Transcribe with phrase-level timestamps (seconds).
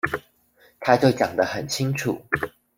[0.79, 2.23] 他就講得很清楚